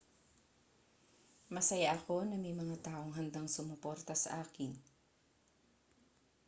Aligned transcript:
masaya 1.55 1.87
ako 1.97 2.15
na 2.29 2.35
may 2.43 2.55
mga 2.61 2.75
taong 2.89 3.11
handang 3.17 3.45
sumuporta 3.55 4.13
sa 4.23 4.29
akin 4.43 4.71